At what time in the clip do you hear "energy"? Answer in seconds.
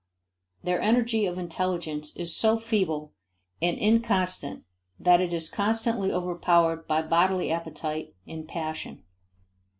0.81-1.27